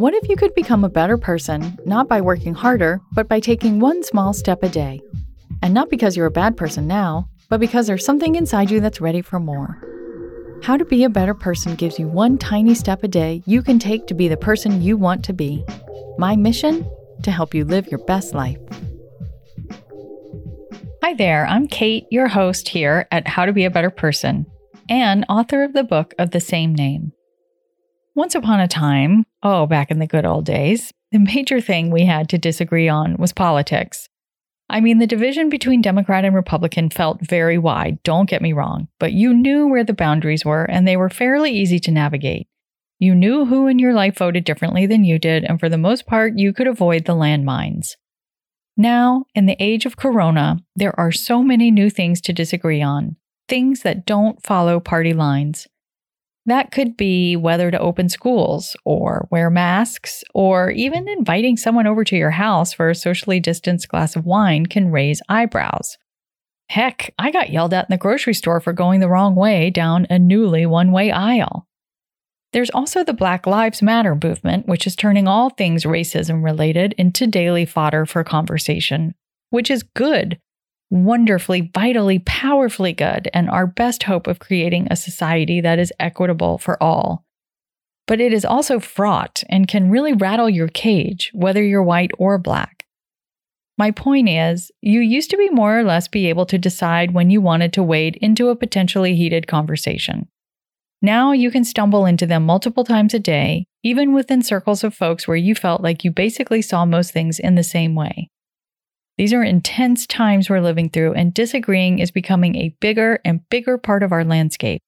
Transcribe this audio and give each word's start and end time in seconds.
What 0.00 0.14
if 0.14 0.30
you 0.30 0.36
could 0.36 0.54
become 0.54 0.82
a 0.82 0.88
better 0.88 1.18
person, 1.18 1.76
not 1.84 2.08
by 2.08 2.22
working 2.22 2.54
harder, 2.54 3.02
but 3.12 3.28
by 3.28 3.38
taking 3.38 3.80
one 3.80 4.02
small 4.02 4.32
step 4.32 4.62
a 4.62 4.68
day? 4.70 5.02
And 5.60 5.74
not 5.74 5.90
because 5.90 6.16
you're 6.16 6.24
a 6.24 6.30
bad 6.30 6.56
person 6.56 6.86
now, 6.86 7.28
but 7.50 7.60
because 7.60 7.86
there's 7.86 8.02
something 8.02 8.34
inside 8.34 8.70
you 8.70 8.80
that's 8.80 9.02
ready 9.02 9.20
for 9.20 9.38
more. 9.38 9.76
How 10.62 10.78
to 10.78 10.86
Be 10.86 11.04
a 11.04 11.10
Better 11.10 11.34
Person 11.34 11.74
gives 11.74 11.98
you 11.98 12.08
one 12.08 12.38
tiny 12.38 12.74
step 12.74 13.04
a 13.04 13.08
day 13.08 13.42
you 13.44 13.62
can 13.62 13.78
take 13.78 14.06
to 14.06 14.14
be 14.14 14.26
the 14.26 14.38
person 14.38 14.80
you 14.80 14.96
want 14.96 15.22
to 15.26 15.34
be. 15.34 15.66
My 16.16 16.34
mission? 16.34 16.90
To 17.24 17.30
help 17.30 17.52
you 17.52 17.66
live 17.66 17.88
your 17.88 18.02
best 18.06 18.32
life. 18.32 18.56
Hi 21.02 21.12
there, 21.12 21.44
I'm 21.44 21.68
Kate, 21.68 22.06
your 22.10 22.28
host 22.28 22.70
here 22.70 23.06
at 23.10 23.28
How 23.28 23.44
to 23.44 23.52
Be 23.52 23.66
a 23.66 23.70
Better 23.70 23.90
Person, 23.90 24.46
and 24.88 25.26
author 25.28 25.62
of 25.62 25.74
the 25.74 25.84
book 25.84 26.14
of 26.18 26.30
the 26.30 26.40
same 26.40 26.74
name. 26.74 27.12
Once 28.14 28.34
upon 28.34 28.60
a 28.60 28.66
time, 28.66 29.24
oh, 29.42 29.66
back 29.66 29.90
in 29.90 29.98
the 30.00 30.06
good 30.06 30.24
old 30.24 30.44
days, 30.44 30.92
the 31.12 31.18
major 31.18 31.60
thing 31.60 31.90
we 31.90 32.04
had 32.04 32.28
to 32.28 32.38
disagree 32.38 32.88
on 32.88 33.16
was 33.16 33.32
politics. 33.32 34.08
I 34.68 34.80
mean, 34.80 34.98
the 34.98 35.06
division 35.06 35.48
between 35.48 35.82
Democrat 35.82 36.24
and 36.24 36.34
Republican 36.34 36.90
felt 36.90 37.20
very 37.20 37.58
wide, 37.58 38.02
don't 38.02 38.28
get 38.28 38.42
me 38.42 38.52
wrong, 38.52 38.88
but 38.98 39.12
you 39.12 39.34
knew 39.34 39.66
where 39.66 39.84
the 39.84 39.92
boundaries 39.92 40.44
were 40.44 40.64
and 40.64 40.86
they 40.86 40.96
were 40.96 41.10
fairly 41.10 41.52
easy 41.52 41.78
to 41.80 41.90
navigate. 41.90 42.48
You 42.98 43.14
knew 43.14 43.46
who 43.46 43.66
in 43.66 43.78
your 43.78 43.94
life 43.94 44.18
voted 44.18 44.44
differently 44.44 44.86
than 44.86 45.04
you 45.04 45.18
did, 45.18 45.44
and 45.44 45.58
for 45.58 45.68
the 45.68 45.78
most 45.78 46.06
part, 46.06 46.34
you 46.36 46.52
could 46.52 46.66
avoid 46.66 47.04
the 47.04 47.14
landmines. 47.14 47.96
Now, 48.76 49.24
in 49.34 49.46
the 49.46 49.56
age 49.58 49.86
of 49.86 49.96
Corona, 49.96 50.58
there 50.76 50.98
are 50.98 51.10
so 51.10 51.42
many 51.42 51.70
new 51.70 51.90
things 51.90 52.20
to 52.22 52.32
disagree 52.32 52.82
on, 52.82 53.16
things 53.48 53.82
that 53.82 54.06
don't 54.06 54.42
follow 54.42 54.80
party 54.80 55.12
lines. 55.12 55.66
That 56.50 56.72
could 56.72 56.96
be 56.96 57.36
whether 57.36 57.70
to 57.70 57.78
open 57.78 58.08
schools 58.08 58.74
or 58.84 59.28
wear 59.30 59.50
masks, 59.50 60.24
or 60.34 60.72
even 60.72 61.08
inviting 61.08 61.56
someone 61.56 61.86
over 61.86 62.02
to 62.02 62.16
your 62.16 62.32
house 62.32 62.72
for 62.72 62.90
a 62.90 62.94
socially 62.96 63.38
distanced 63.38 63.88
glass 63.88 64.16
of 64.16 64.26
wine 64.26 64.66
can 64.66 64.90
raise 64.90 65.22
eyebrows. 65.28 65.96
Heck, 66.68 67.14
I 67.20 67.30
got 67.30 67.50
yelled 67.50 67.72
at 67.72 67.84
in 67.84 67.92
the 67.94 67.98
grocery 67.98 68.34
store 68.34 68.58
for 68.58 68.72
going 68.72 68.98
the 68.98 69.08
wrong 69.08 69.36
way 69.36 69.70
down 69.70 70.08
a 70.10 70.18
newly 70.18 70.66
one 70.66 70.90
way 70.90 71.12
aisle. 71.12 71.68
There's 72.52 72.70
also 72.70 73.04
the 73.04 73.12
Black 73.12 73.46
Lives 73.46 73.80
Matter 73.80 74.18
movement, 74.20 74.66
which 74.66 74.88
is 74.88 74.96
turning 74.96 75.28
all 75.28 75.50
things 75.50 75.84
racism 75.84 76.42
related 76.42 76.94
into 76.98 77.28
daily 77.28 77.64
fodder 77.64 78.06
for 78.06 78.24
conversation, 78.24 79.14
which 79.50 79.70
is 79.70 79.84
good 79.84 80.40
wonderfully, 80.90 81.70
vitally, 81.72 82.18
powerfully 82.18 82.92
good, 82.92 83.30
and 83.32 83.48
our 83.48 83.66
best 83.66 84.02
hope 84.02 84.26
of 84.26 84.40
creating 84.40 84.88
a 84.90 84.96
society 84.96 85.60
that 85.60 85.78
is 85.78 85.92
equitable 85.98 86.58
for 86.58 86.80
all. 86.82 87.24
But 88.06 88.20
it 88.20 88.32
is 88.32 88.44
also 88.44 88.80
fraught 88.80 89.44
and 89.48 89.68
can 89.68 89.90
really 89.90 90.12
rattle 90.12 90.50
your 90.50 90.68
cage, 90.68 91.30
whether 91.32 91.62
you're 91.62 91.82
white 91.82 92.10
or 92.18 92.38
black. 92.38 92.86
My 93.78 93.92
point 93.92 94.28
is, 94.28 94.70
you 94.82 95.00
used 95.00 95.30
to 95.30 95.38
be 95.38 95.48
more 95.48 95.78
or 95.78 95.84
less 95.84 96.08
be 96.08 96.28
able 96.28 96.44
to 96.46 96.58
decide 96.58 97.14
when 97.14 97.30
you 97.30 97.40
wanted 97.40 97.72
to 97.74 97.82
wade 97.82 98.16
into 98.16 98.48
a 98.48 98.56
potentially 98.56 99.14
heated 99.14 99.46
conversation. 99.46 100.28
Now 101.00 101.32
you 101.32 101.50
can 101.50 101.64
stumble 101.64 102.04
into 102.04 102.26
them 102.26 102.44
multiple 102.44 102.84
times 102.84 103.14
a 103.14 103.18
day, 103.18 103.64
even 103.82 104.12
within 104.12 104.42
circles 104.42 104.84
of 104.84 104.92
folks 104.92 105.26
where 105.26 105.36
you 105.36 105.54
felt 105.54 105.80
like 105.80 106.04
you 106.04 106.10
basically 106.10 106.60
saw 106.60 106.84
most 106.84 107.12
things 107.12 107.38
in 107.38 107.54
the 107.54 107.62
same 107.62 107.94
way. 107.94 108.28
These 109.20 109.34
are 109.34 109.44
intense 109.44 110.06
times 110.06 110.48
we're 110.48 110.62
living 110.62 110.88
through, 110.88 111.12
and 111.12 111.34
disagreeing 111.34 111.98
is 111.98 112.10
becoming 112.10 112.56
a 112.56 112.74
bigger 112.80 113.20
and 113.22 113.46
bigger 113.50 113.76
part 113.76 114.02
of 114.02 114.12
our 114.12 114.24
landscape. 114.24 114.80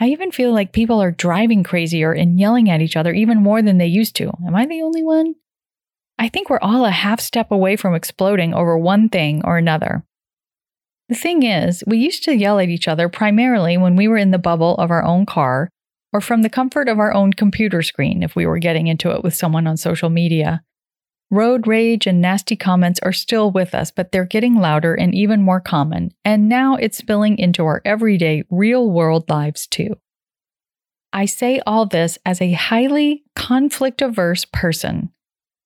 I 0.00 0.06
even 0.06 0.32
feel 0.32 0.54
like 0.54 0.72
people 0.72 1.02
are 1.02 1.10
driving 1.10 1.62
crazier 1.62 2.12
and 2.12 2.40
yelling 2.40 2.70
at 2.70 2.80
each 2.80 2.96
other 2.96 3.12
even 3.12 3.42
more 3.42 3.60
than 3.60 3.76
they 3.76 3.88
used 3.88 4.16
to. 4.16 4.32
Am 4.46 4.54
I 4.54 4.64
the 4.64 4.80
only 4.80 5.02
one? 5.02 5.34
I 6.18 6.30
think 6.30 6.48
we're 6.48 6.60
all 6.62 6.86
a 6.86 6.90
half 6.90 7.20
step 7.20 7.50
away 7.50 7.76
from 7.76 7.94
exploding 7.94 8.54
over 8.54 8.78
one 8.78 9.10
thing 9.10 9.42
or 9.44 9.58
another. 9.58 10.02
The 11.10 11.14
thing 11.14 11.42
is, 11.42 11.84
we 11.86 11.98
used 11.98 12.24
to 12.24 12.34
yell 12.34 12.58
at 12.58 12.70
each 12.70 12.88
other 12.88 13.10
primarily 13.10 13.76
when 13.76 13.96
we 13.96 14.08
were 14.08 14.16
in 14.16 14.30
the 14.30 14.38
bubble 14.38 14.76
of 14.76 14.90
our 14.90 15.04
own 15.04 15.26
car 15.26 15.68
or 16.10 16.22
from 16.22 16.40
the 16.40 16.48
comfort 16.48 16.88
of 16.88 16.98
our 16.98 17.12
own 17.12 17.34
computer 17.34 17.82
screen 17.82 18.22
if 18.22 18.34
we 18.34 18.46
were 18.46 18.58
getting 18.58 18.86
into 18.86 19.10
it 19.10 19.22
with 19.22 19.34
someone 19.34 19.66
on 19.66 19.76
social 19.76 20.08
media. 20.08 20.62
Road 21.32 21.66
rage 21.66 22.06
and 22.06 22.20
nasty 22.20 22.56
comments 22.56 23.00
are 23.02 23.12
still 23.12 23.50
with 23.50 23.74
us, 23.74 23.90
but 23.90 24.12
they're 24.12 24.26
getting 24.26 24.54
louder 24.54 24.94
and 24.94 25.14
even 25.14 25.40
more 25.40 25.62
common, 25.62 26.12
and 26.26 26.46
now 26.46 26.76
it's 26.76 26.98
spilling 26.98 27.38
into 27.38 27.64
our 27.64 27.80
everyday, 27.86 28.44
real 28.50 28.90
world 28.90 29.30
lives 29.30 29.66
too. 29.66 29.96
I 31.10 31.24
say 31.24 31.62
all 31.66 31.86
this 31.86 32.18
as 32.26 32.42
a 32.42 32.52
highly 32.52 33.24
conflict 33.34 34.02
averse 34.02 34.44
person. 34.44 35.08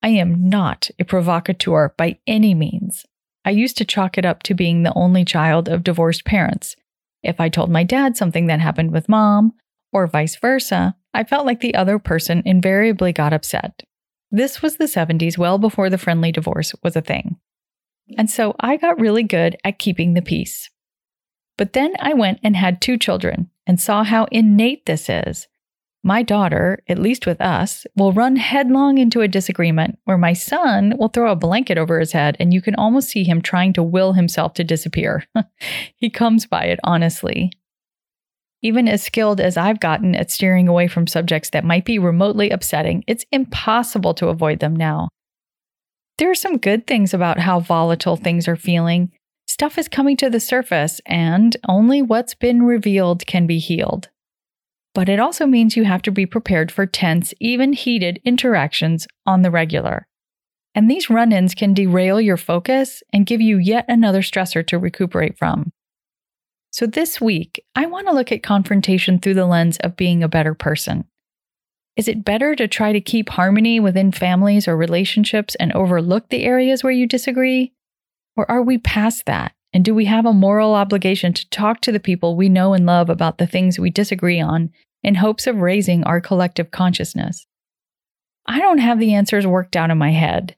I 0.05 0.11
am 0.11 0.49
not 0.49 0.89
a 1.01 1.05
provocateur 1.05 1.95
by 1.99 2.21
any 2.29 2.55
means. 2.55 3.05
I 3.45 3.51
used 3.51 3.77
to 3.79 3.85
chalk 3.85 4.17
it 4.17 4.25
up 4.25 4.45
to 4.45 4.55
being 4.55 4.85
the 4.85 4.95
only 4.95 5.25
child 5.25 5.69
of 5.69 5.83
divorced 5.83 6.25
parents. 6.25 6.77
If 7.25 7.41
I 7.41 7.49
told 7.49 7.73
my 7.73 7.83
dad 7.83 8.17
something 8.17 8.47
that 8.47 8.61
happened 8.61 8.93
with 8.93 9.09
mom, 9.09 9.53
or 9.93 10.07
vice 10.07 10.37
versa, 10.37 10.95
I 11.13 11.25
felt 11.25 11.45
like 11.45 11.59
the 11.59 11.75
other 11.75 11.99
person 11.99 12.45
invariably 12.45 13.13
got 13.13 13.33
upset. 13.33 13.83
This 14.31 14.63
was 14.63 14.77
the 14.77 14.85
70s, 14.85 15.39
well 15.39 15.59
before 15.59 15.91
the 15.91 15.99
friendly 15.99 16.33
divorce 16.33 16.75
was 16.83 16.97
a 16.97 17.01
thing. 17.01 17.37
And 18.17 18.31
so 18.31 18.55
I 18.61 18.77
got 18.77 19.01
really 19.01 19.23
good 19.23 19.57
at 19.65 19.79
keeping 19.79 20.15
the 20.15 20.23
peace. 20.23 20.71
But 21.57 21.73
then 21.73 21.95
I 22.01 22.15
went 22.15 22.41
and 22.43 22.57
had 22.57 22.81
two 22.81 22.99
children 22.99 23.51
and 23.67 23.81
saw 23.81 24.05
how 24.05 24.27
innate 24.31 24.87
this 24.87 25.09
is. 25.09 25.49
My 26.03 26.23
daughter, 26.23 26.85
at 26.89 27.01
least 27.01 27.27
with 27.27 27.41
us, 27.41 27.85
will 27.97 28.13
run 28.13 28.37
headlong 28.37 28.99
into 28.99 29.23
a 29.23 29.29
disagreement 29.29 29.99
where 30.05 30.19
my 30.19 30.35
son 30.35 30.95
will 30.99 31.09
throw 31.09 31.33
a 31.33 31.37
blanket 31.37 31.79
over 31.79 31.99
his 31.99 32.13
head 32.13 32.37
and 32.39 32.55
you 32.55 32.63
can 32.63 32.77
almost 32.77 33.09
see 33.09 33.25
him 33.25 33.43
trying 33.43 33.73
to 33.73 33.83
will 33.83 34.13
himself 34.13 34.55
to 34.55 34.65
disappear. 34.65 35.25
he 35.97 36.09
comes 36.09 36.47
by 36.47 36.67
it 36.67 36.79
honestly. 36.85 37.51
Even 38.63 38.89
as 38.89 39.03
skilled 39.03 39.41
as 39.41 39.57
I've 39.57 39.81
gotten 39.81 40.15
at 40.15 40.31
steering 40.31 40.69
away 40.69 40.89
from 40.89 41.07
subjects 41.07 41.51
that 41.51 41.65
might 41.65 41.85
be 41.85 41.99
remotely 41.99 42.51
upsetting, 42.51 43.05
it's 43.07 43.27
impossible 43.31 44.15
to 44.15 44.29
avoid 44.29 44.61
them 44.61 44.75
now. 44.75 45.09
There 46.19 46.31
are 46.31 46.35
some 46.35 46.57
good 46.57 46.87
things 46.87 47.13
about 47.13 47.41
how 47.41 47.61
volatile 47.61 48.17
things 48.17 48.49
are 48.49 48.57
feeling. 48.57 49.13
Stuff 49.47 49.77
is 49.79 49.89
coming 49.89 50.17
to 50.17 50.31
the 50.31 50.41
surface, 50.41 51.01
and 51.07 51.57
only 51.69 52.01
what's 52.01 52.35
been 52.35 52.63
revealed 52.63 53.27
can 53.27 53.47
be 53.47 53.59
healed. 53.59 54.09
But 54.95 55.11
it 55.11 55.21
also 55.21 55.47
means 55.47 55.77
you 55.77 55.85
have 55.85 56.01
to 56.03 56.11
be 56.11 56.25
prepared 56.25 56.73
for 56.73 56.87
tense, 56.87 57.35
even 57.39 57.75
heated 57.75 58.19
interactions 58.25 59.07
on 59.27 59.43
the 59.43 59.51
regular. 59.51 60.07
And 60.75 60.91
these 60.91 61.11
run 61.11 61.33
ins 61.33 61.55
can 61.55 61.75
derail 61.75 62.21
your 62.21 62.39
focus 62.39 63.03
and 63.13 63.27
give 63.27 63.43
you 63.43 63.59
yet 63.59 63.85
another 63.89 64.23
stressor 64.23 64.67
to 64.69 64.79
recuperate 64.79 65.39
from. 65.39 65.71
So, 66.77 66.85
this 66.85 67.23
week, 67.23 67.65
I 67.75 67.87
want 67.87 68.07
to 68.07 68.13
look 68.13 68.31
at 68.31 68.43
confrontation 68.43 69.19
through 69.19 69.33
the 69.33 69.47
lens 69.47 69.79
of 69.79 69.97
being 69.97 70.23
a 70.23 70.29
better 70.29 70.53
person. 70.53 71.07
Is 71.97 72.07
it 72.07 72.23
better 72.23 72.55
to 72.55 72.69
try 72.69 72.93
to 72.93 73.01
keep 73.01 73.31
harmony 73.31 73.81
within 73.81 74.13
families 74.13 74.69
or 74.69 74.77
relationships 74.77 75.55
and 75.55 75.73
overlook 75.73 76.29
the 76.29 76.45
areas 76.45 76.85
where 76.85 76.93
you 76.93 77.07
disagree? 77.07 77.73
Or 78.37 78.51
are 78.51 78.61
we 78.61 78.77
past 78.77 79.25
that? 79.25 79.55
And 79.73 79.87
do 79.87 79.95
we 79.95 80.05
have 80.05 80.27
a 80.27 80.35
moral 80.35 80.75
obligation 80.75 81.33
to 81.33 81.49
talk 81.49 81.81
to 81.81 81.93
the 81.93 81.99
people 81.99 82.37
we 82.37 82.51
know 82.51 82.75
and 82.75 82.85
love 82.85 83.09
about 83.09 83.39
the 83.39 83.47
things 83.47 83.79
we 83.79 83.89
disagree 83.89 84.43
on 84.43 84.69
in 85.03 85.15
hopes 85.15 85.47
of 85.47 85.63
raising 85.63 86.05
our 86.05 86.21
collective 86.21 86.73
consciousness? 86.73 87.47
I 88.45 88.59
don't 88.59 88.81
have 88.81 89.01
the 89.01 89.15
answers 89.15 89.47
worked 89.47 89.77
out 89.77 89.91
in 89.91 89.97
my 89.97 90.11
head. 90.11 90.55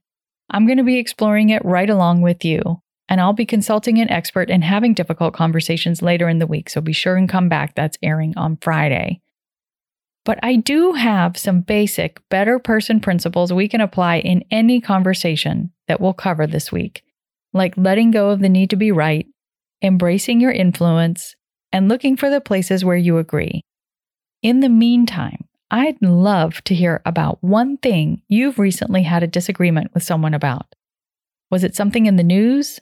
I'm 0.50 0.66
going 0.66 0.78
to 0.78 0.82
be 0.82 0.98
exploring 0.98 1.50
it 1.50 1.64
right 1.64 1.88
along 1.88 2.22
with 2.22 2.44
you 2.44 2.82
and 3.08 3.20
I'll 3.20 3.32
be 3.32 3.46
consulting 3.46 3.98
an 3.98 4.10
expert 4.10 4.50
and 4.50 4.62
having 4.62 4.94
difficult 4.94 5.34
conversations 5.34 6.02
later 6.02 6.28
in 6.28 6.38
the 6.38 6.46
week, 6.46 6.68
so 6.68 6.80
be 6.80 6.92
sure 6.92 7.16
and 7.16 7.28
come 7.28 7.48
back. 7.48 7.74
That's 7.74 7.98
airing 8.02 8.36
on 8.36 8.58
Friday. 8.60 9.20
But 10.24 10.38
I 10.42 10.56
do 10.56 10.92
have 10.92 11.38
some 11.38 11.62
basic 11.62 12.20
better 12.28 12.58
person 12.58 13.00
principles 13.00 13.52
we 13.52 13.66
can 13.66 13.80
apply 13.80 14.18
in 14.18 14.44
any 14.50 14.80
conversation 14.80 15.72
that 15.86 16.00
we'll 16.00 16.12
cover 16.12 16.46
this 16.46 16.70
week, 16.70 17.02
like 17.54 17.76
letting 17.78 18.10
go 18.10 18.28
of 18.30 18.40
the 18.40 18.48
need 18.50 18.68
to 18.70 18.76
be 18.76 18.92
right, 18.92 19.26
embracing 19.82 20.40
your 20.40 20.52
influence, 20.52 21.34
and 21.72 21.88
looking 21.88 22.16
for 22.16 22.28
the 22.28 22.42
places 22.42 22.84
where 22.84 22.96
you 22.96 23.16
agree. 23.16 23.62
In 24.42 24.60
the 24.60 24.68
meantime, 24.68 25.48
I'd 25.70 26.00
love 26.02 26.62
to 26.64 26.74
hear 26.74 27.02
about 27.04 27.42
one 27.42 27.78
thing 27.78 28.22
you've 28.28 28.58
recently 28.58 29.02
had 29.02 29.22
a 29.22 29.26
disagreement 29.26 29.92
with 29.94 30.02
someone 30.02 30.34
about. 30.34 30.74
Was 31.50 31.64
it 31.64 31.74
something 31.74 32.06
in 32.06 32.16
the 32.16 32.22
news? 32.22 32.80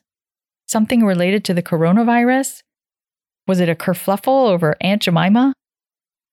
Something 0.66 1.04
related 1.04 1.44
to 1.44 1.54
the 1.54 1.62
coronavirus? 1.62 2.62
Was 3.46 3.60
it 3.60 3.68
a 3.68 3.76
kerfluffle 3.76 4.48
over 4.48 4.74
Aunt 4.80 5.02
Jemima? 5.02 5.52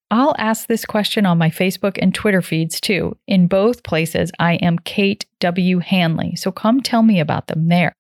I'll 0.10 0.36
ask 0.38 0.68
this 0.68 0.86
question 0.86 1.26
on 1.26 1.38
my 1.38 1.50
Facebook 1.50 1.98
and 2.02 2.14
Twitter 2.14 2.42
feeds 2.42 2.82
too. 2.82 3.18
In 3.28 3.48
both 3.48 3.84
places, 3.84 4.32
I 4.40 4.54
am 4.56 4.80
Kate 4.80 5.26
W. 5.40 5.80
Hanley, 5.80 6.36
so 6.36 6.52
come 6.52 6.82
tell 6.82 7.04
me 7.04 7.20
about 7.20 7.48
them 7.48 7.68
there. 7.68 7.94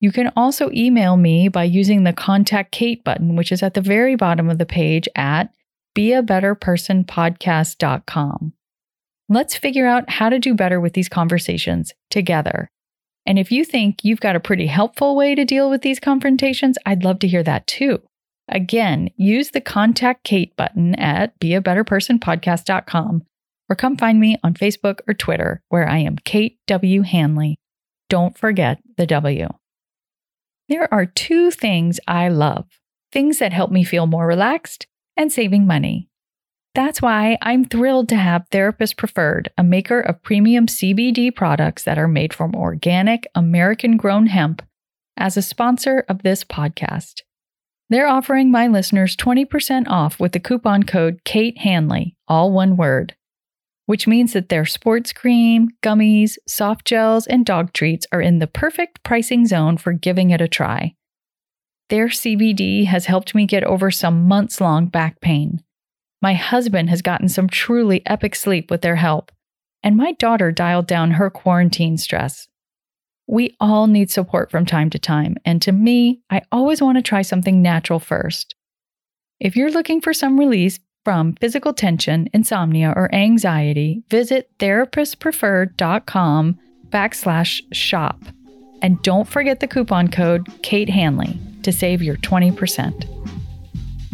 You 0.00 0.12
can 0.12 0.32
also 0.36 0.70
email 0.72 1.16
me 1.16 1.48
by 1.48 1.64
using 1.64 2.04
the 2.04 2.12
Contact 2.12 2.70
Kate 2.72 3.02
button, 3.04 3.36
which 3.36 3.50
is 3.50 3.62
at 3.62 3.72
the 3.74 3.80
very 3.80 4.16
bottom 4.16 4.50
of 4.50 4.58
the 4.58 4.66
page 4.66 5.08
at 5.16 5.48
beabetterpersonpodcast.com. 5.96 8.52
Let's 9.28 9.56
figure 9.56 9.86
out 9.86 10.10
how 10.10 10.28
to 10.28 10.38
do 10.38 10.54
better 10.54 10.80
with 10.80 10.92
these 10.92 11.08
conversations 11.08 11.94
together. 12.10 12.68
And 13.26 13.38
if 13.38 13.50
you 13.50 13.64
think 13.64 14.04
you've 14.04 14.20
got 14.20 14.36
a 14.36 14.40
pretty 14.40 14.66
helpful 14.66 15.16
way 15.16 15.34
to 15.34 15.44
deal 15.44 15.70
with 15.70 15.82
these 15.82 16.00
confrontations, 16.00 16.76
I'd 16.84 17.04
love 17.04 17.18
to 17.20 17.28
hear 17.28 17.42
that 17.42 17.66
too. 17.66 18.02
Again, 18.48 19.10
use 19.16 19.50
the 19.50 19.60
Contact 19.60 20.24
Kate 20.24 20.54
button 20.56 20.94
at 20.96 21.38
beabetterpersonpodcast.com 21.40 23.24
or 23.70 23.76
come 23.76 23.96
find 23.96 24.20
me 24.20 24.36
on 24.44 24.54
Facebook 24.54 25.00
or 25.08 25.14
Twitter 25.14 25.62
where 25.70 25.88
I 25.88 25.98
am 25.98 26.16
Kate 26.16 26.58
W. 26.66 27.02
Hanley. 27.02 27.58
Don't 28.10 28.36
forget 28.36 28.80
the 28.98 29.06
W. 29.06 29.48
There 30.68 30.92
are 30.92 31.06
two 31.06 31.50
things 31.50 32.00
I 32.06 32.28
love 32.28 32.66
things 33.12 33.38
that 33.38 33.52
help 33.52 33.70
me 33.70 33.84
feel 33.84 34.08
more 34.08 34.26
relaxed 34.26 34.88
and 35.16 35.30
saving 35.30 35.66
money. 35.66 36.08
That's 36.74 37.00
why 37.00 37.38
I'm 37.40 37.64
thrilled 37.64 38.08
to 38.08 38.16
have 38.16 38.48
Therapist 38.50 38.96
Preferred, 38.96 39.48
a 39.56 39.62
maker 39.62 40.00
of 40.00 40.20
premium 40.22 40.66
CBD 40.66 41.32
products 41.32 41.84
that 41.84 41.98
are 41.98 42.08
made 42.08 42.34
from 42.34 42.56
organic, 42.56 43.28
American 43.36 43.96
grown 43.96 44.26
hemp, 44.26 44.60
as 45.16 45.36
a 45.36 45.42
sponsor 45.42 46.04
of 46.08 46.22
this 46.22 46.42
podcast. 46.42 47.20
They're 47.90 48.08
offering 48.08 48.50
my 48.50 48.66
listeners 48.66 49.14
20% 49.14 49.86
off 49.86 50.18
with 50.18 50.32
the 50.32 50.40
coupon 50.40 50.82
code 50.82 51.20
Kate 51.24 51.58
Hanley, 51.58 52.16
all 52.26 52.50
one 52.50 52.76
word, 52.76 53.14
which 53.86 54.08
means 54.08 54.32
that 54.32 54.48
their 54.48 54.64
sports 54.64 55.12
cream, 55.12 55.68
gummies, 55.80 56.38
soft 56.48 56.86
gels, 56.86 57.28
and 57.28 57.46
dog 57.46 57.72
treats 57.72 58.04
are 58.10 58.20
in 58.20 58.40
the 58.40 58.48
perfect 58.48 59.04
pricing 59.04 59.46
zone 59.46 59.76
for 59.76 59.92
giving 59.92 60.30
it 60.30 60.40
a 60.40 60.48
try. 60.48 60.96
Their 61.88 62.08
CBD 62.08 62.86
has 62.86 63.06
helped 63.06 63.32
me 63.32 63.46
get 63.46 63.62
over 63.62 63.92
some 63.92 64.26
months 64.26 64.60
long 64.60 64.86
back 64.86 65.20
pain. 65.20 65.62
My 66.24 66.32
husband 66.32 66.88
has 66.88 67.02
gotten 67.02 67.28
some 67.28 67.50
truly 67.50 68.00
epic 68.06 68.34
sleep 68.34 68.70
with 68.70 68.80
their 68.80 68.96
help, 68.96 69.30
and 69.82 69.94
my 69.94 70.12
daughter 70.12 70.50
dialed 70.50 70.86
down 70.86 71.10
her 71.10 71.28
quarantine 71.28 71.98
stress. 71.98 72.48
We 73.26 73.54
all 73.60 73.88
need 73.88 74.10
support 74.10 74.50
from 74.50 74.64
time 74.64 74.88
to 74.88 74.98
time, 74.98 75.36
and 75.44 75.60
to 75.60 75.70
me, 75.70 76.22
I 76.30 76.40
always 76.50 76.80
want 76.80 76.96
to 76.96 77.02
try 77.02 77.20
something 77.20 77.60
natural 77.60 77.98
first. 77.98 78.54
If 79.38 79.54
you're 79.54 79.70
looking 79.70 80.00
for 80.00 80.14
some 80.14 80.40
release 80.40 80.80
from 81.04 81.34
physical 81.42 81.74
tension, 81.74 82.30
insomnia, 82.32 82.94
or 82.96 83.14
anxiety, 83.14 84.02
visit 84.08 84.48
therapistpreferred.com 84.58 86.58
backslash 86.88 87.60
shop. 87.74 88.18
And 88.80 89.02
don't 89.02 89.28
forget 89.28 89.60
the 89.60 89.68
coupon 89.68 90.08
code 90.08 90.46
Kate 90.62 90.88
Hanley 90.88 91.38
to 91.64 91.70
save 91.70 92.00
your 92.00 92.16
20%. 92.16 93.13